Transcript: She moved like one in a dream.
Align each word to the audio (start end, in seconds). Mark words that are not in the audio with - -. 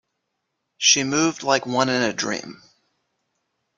She 0.79 1.03
moved 1.03 1.43
like 1.43 1.67
one 1.67 1.87
in 1.87 2.01
a 2.01 2.11
dream. 2.11 2.63